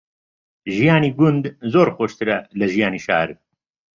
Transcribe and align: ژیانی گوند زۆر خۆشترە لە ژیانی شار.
ژیانی 0.75 1.11
گوند 1.19 1.43
زۆر 1.73 1.87
خۆشترە 1.95 2.37
لە 2.59 2.65
ژیانی 2.73 3.01
شار. 3.05 3.29